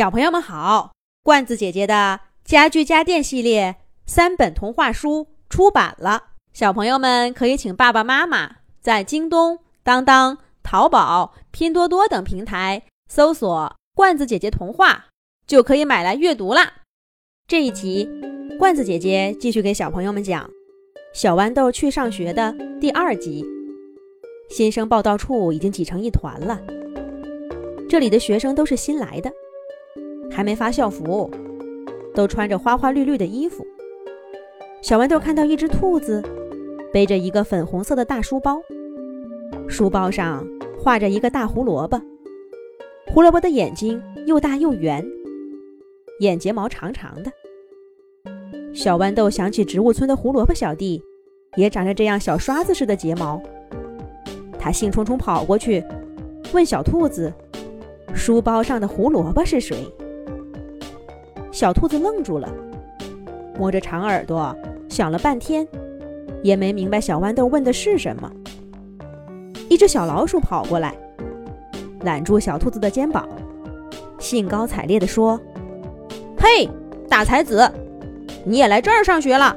[0.00, 3.76] 小朋友们好，罐子姐姐的家具家电系列
[4.06, 8.50] 三本童话书出版了，小朋友们可以请爸爸妈妈
[8.80, 15.08] 在京东、当当、淘宝、拼多多等平台搜索“罐子姐姐童话”，
[15.46, 16.72] 就可以买来阅读啦。
[17.46, 18.08] 这一集，
[18.58, 20.42] 罐子姐姐继续给小朋友们讲
[21.12, 23.44] 《小豌豆去上学》的第二集。
[24.48, 26.58] 新生报道处已经挤成一团了，
[27.86, 29.30] 这里的学生都是新来的。
[30.30, 31.30] 还没发校服，
[32.14, 33.66] 都穿着花花绿绿的衣服。
[34.82, 36.22] 小豌豆看到一只兔子，
[36.92, 38.60] 背着一个粉红色的大书包，
[39.68, 40.46] 书包上
[40.78, 42.00] 画着一个大胡萝卜，
[43.12, 45.06] 胡萝卜的眼睛又大又圆，
[46.20, 47.30] 眼睫毛长长的。
[48.72, 51.02] 小豌豆想起植物村的胡萝卜小弟，
[51.56, 53.42] 也长着这样小刷子似的睫毛。
[54.58, 55.84] 他兴冲冲跑过去，
[56.52, 57.32] 问小兔子
[58.14, 59.76] ：“书包上的胡萝卜是谁？”
[61.52, 62.48] 小兔子愣住了，
[63.58, 64.56] 摸着长耳朵
[64.88, 65.66] 想了半天，
[66.42, 68.30] 也没明白小豌豆问的是什么。
[69.68, 70.94] 一只小老鼠跑过来，
[72.02, 73.28] 揽住小兔子的肩膀，
[74.18, 75.38] 兴高采烈地说
[76.38, 76.68] ：“嘿，
[77.08, 77.70] 大才子，
[78.44, 79.56] 你也来这儿上学了？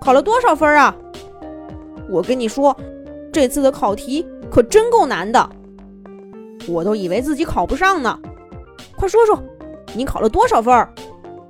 [0.00, 0.94] 考了多少分啊？
[2.10, 2.76] 我跟你说，
[3.32, 5.50] 这次的考题可真够难的，
[6.68, 8.18] 我都以为自己考不上呢。
[8.96, 9.42] 快说说。”
[9.94, 10.74] 你考了多少分？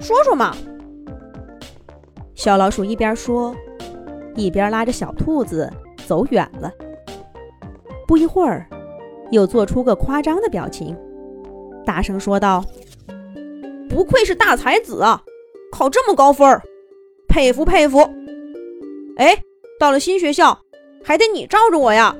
[0.00, 0.54] 说说嘛！
[2.34, 3.54] 小老鼠一边说，
[4.34, 5.72] 一边拉着小兔子
[6.06, 6.70] 走远了。
[8.06, 8.66] 不一会儿，
[9.30, 10.96] 又做出个夸张的表情，
[11.86, 12.62] 大声说道
[13.88, 15.22] ：“不愧是大才子啊，
[15.72, 16.60] 考这么高分，
[17.28, 18.00] 佩服佩服！
[19.16, 19.38] 哎，
[19.78, 20.58] 到了新学校，
[21.02, 22.14] 还得你罩着我呀！”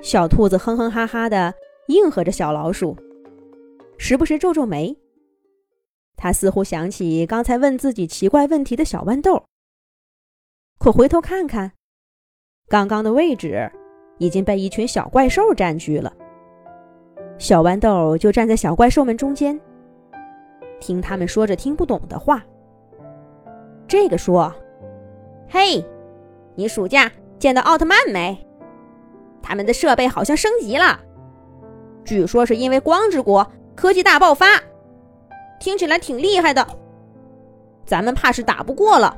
[0.00, 1.52] 小兔子哼哼哈哈的
[1.88, 2.96] 应和着小老鼠。
[3.98, 4.96] 时不时皱皱眉，
[6.16, 9.42] 他似乎想起刚才问自己奇怪问题的小豌豆。
[10.78, 11.72] 可回头看看，
[12.68, 13.70] 刚刚的位置
[14.18, 16.12] 已经被一群小怪兽占据了。
[17.38, 19.58] 小豌豆就站在小怪兽们中间，
[20.78, 22.44] 听他们说着听不懂的话。
[23.88, 24.54] 这个说
[25.48, 25.84] ：“嘿，
[26.54, 28.46] 你暑假见到奥特曼没？
[29.42, 31.00] 他们的设备好像升级了，
[32.04, 34.46] 据说是因为光之国。”科技大爆发，
[35.60, 36.66] 听起来挺厉害的，
[37.84, 39.14] 咱们怕是打不过了。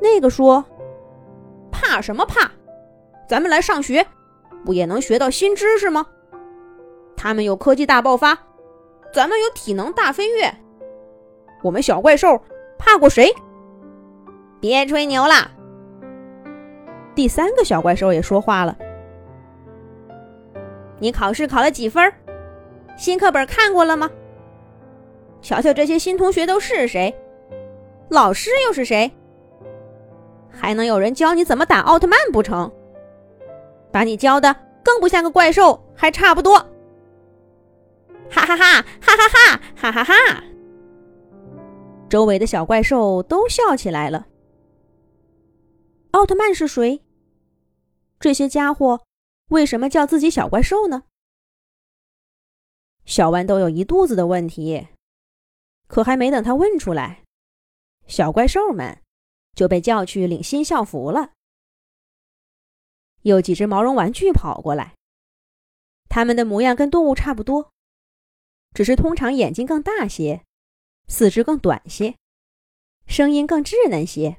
[0.00, 0.62] 那个说
[1.72, 2.50] ：“怕什么怕？
[3.26, 4.06] 咱们来上学，
[4.66, 6.06] 不也能学到新知识吗？
[7.16, 8.38] 他们有科技大爆发，
[9.14, 10.54] 咱们有体能大飞跃，
[11.62, 12.38] 我们小怪兽
[12.78, 13.32] 怕过谁？
[14.60, 15.50] 别吹牛了。”
[17.14, 18.76] 第三个小怪兽也说话了
[21.00, 22.12] ：“你考试考了几分？”
[22.96, 24.10] 新课本看过了吗？
[25.42, 27.14] 瞧瞧这些新同学都是谁？
[28.08, 29.10] 老师又是谁？
[30.50, 32.70] 还能有人教你怎么打奥特曼不成？
[33.90, 36.56] 把你教的更不像个怪兽还差不多。
[38.30, 40.44] 哈哈哈哈哈哈哈哈哈。
[42.08, 44.26] 周围的小怪兽都笑起来了。
[46.12, 47.02] 奥特曼是谁？
[48.20, 49.00] 这些家伙
[49.50, 51.02] 为什么叫自己小怪兽呢？
[53.06, 54.88] 小豌豆有一肚子的问题，
[55.86, 57.22] 可还没等他问出来，
[58.06, 59.02] 小怪兽们
[59.54, 61.32] 就被叫去领新校服了。
[63.22, 64.94] 有几只毛绒玩具跑过来，
[66.08, 67.70] 它们的模样跟动物差不多，
[68.72, 70.44] 只是通常眼睛更大些，
[71.08, 72.16] 四肢更短些，
[73.06, 74.38] 声音更稚嫩些。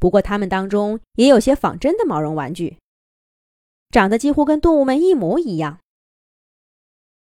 [0.00, 2.78] 不过，它们当中也有些仿真的毛绒玩具，
[3.90, 5.80] 长得几乎跟动物们一模一样。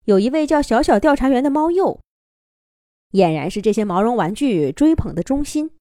[0.04, 2.00] 有一位叫小小调查员的猫鼬，
[3.12, 5.78] 俨然是这些毛绒玩具追捧的中心。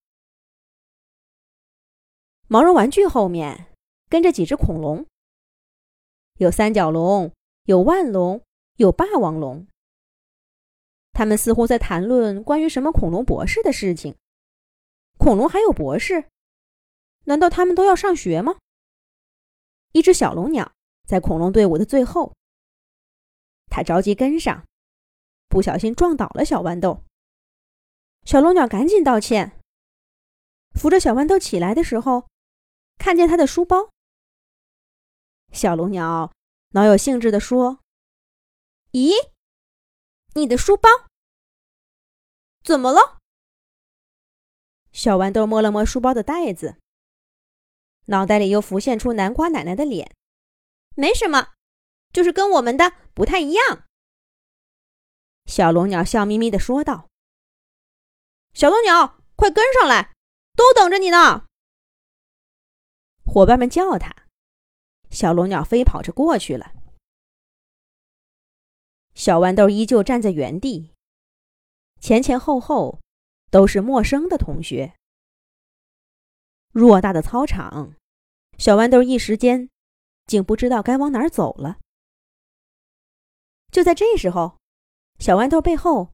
[2.48, 3.74] 毛绒玩具后面
[4.10, 5.08] 跟着几只恐龙，
[6.38, 7.32] 有三角龙，
[7.64, 8.44] 有万龙，
[8.76, 9.66] 有霸王龙。
[11.14, 14.16] 他们似乎在谈论关于什么恐龙博士的事情。
[15.18, 16.26] 恐龙还有博士？
[17.26, 18.58] 难道他们都要上学吗？
[19.94, 20.72] 一只小龙鸟
[21.08, 22.34] 在恐龙队伍的最后。
[23.72, 24.66] 他着急跟上，
[25.48, 27.04] 不小心撞倒了小豌豆。
[28.26, 29.60] 小龙鸟赶紧道歉，
[30.74, 32.28] 扶着小豌豆起来的时候，
[32.98, 33.90] 看见他的书包。
[35.54, 36.32] 小龙鸟
[36.72, 37.80] 饶有兴致地说
[38.92, 39.14] ：“咦，
[40.34, 40.90] 你的书包
[42.64, 43.20] 怎么了？”
[44.92, 46.76] 小豌豆摸了摸书包的袋子，
[48.08, 50.14] 脑袋里又浮现出南瓜奶奶的脸
[50.96, 51.54] ：“没什么。”
[52.12, 53.88] 就是跟我们的不太一样。
[55.46, 57.10] 小龙鸟笑眯眯的说道
[58.54, 60.14] ：“小龙鸟，快跟上来，
[60.56, 61.46] 都等着你呢。”
[63.26, 64.28] 伙伴们叫他，
[65.10, 66.74] 小龙鸟飞跑着过去了。
[69.14, 70.94] 小豌豆依旧站在原地，
[72.00, 73.00] 前前后后
[73.50, 74.94] 都是陌生的同学。
[76.74, 77.96] 偌大的操场，
[78.58, 79.70] 小豌豆一时间
[80.26, 81.80] 竟不知道该往哪儿走了。
[83.72, 84.58] 就在这时候，
[85.20, 86.12] 小豌豆背后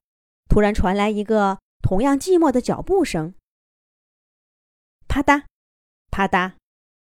[0.48, 3.34] 突然传来一个同样寂寞的脚步声：
[5.08, 5.44] 啪嗒，
[6.10, 6.54] 啪嗒，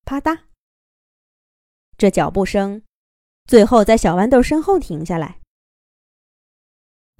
[0.04, 0.42] 啪嗒。
[1.96, 2.82] 这脚步声
[3.44, 5.40] 最后在小豌豆身后停下来。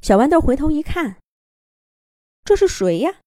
[0.03, 1.21] 小豌豆回头一看，
[2.43, 3.21] 这是谁呀？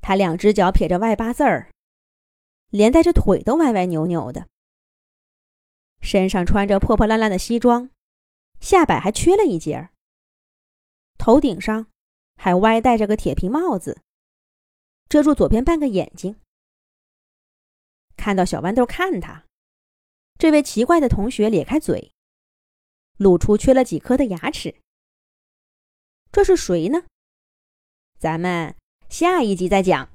[0.00, 1.70] 他两只脚撇着外八字儿，
[2.70, 4.48] 连带着腿都歪歪扭扭的，
[6.02, 7.88] 身上穿着破破烂烂的西装，
[8.60, 9.90] 下摆还缺了一截儿，
[11.16, 11.86] 头顶上
[12.36, 14.02] 还歪戴着个铁皮帽子，
[15.08, 16.36] 遮住左边半个眼睛。
[18.16, 19.46] 看到小豌豆看他，
[20.38, 22.12] 这位奇怪的同学咧开嘴，
[23.16, 24.74] 露出缺了几颗的牙齿。
[26.30, 27.04] 这是谁呢？
[28.18, 28.74] 咱们。
[29.08, 30.11] 下一集再讲。